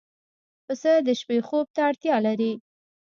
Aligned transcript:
پسه 0.65 0.91
د 1.07 1.09
شپې 1.19 1.37
خوب 1.47 1.67
ته 1.75 1.81
اړتیا 1.89 2.17
لري. 2.27 2.53